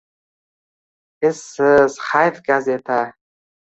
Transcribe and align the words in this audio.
Esiz, 1.31 2.01
hayf 2.09 2.43
gazeta 2.53 3.03